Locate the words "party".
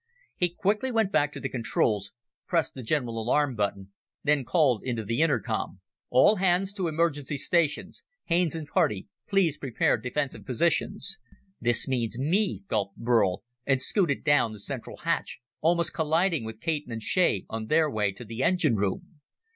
8.67-9.09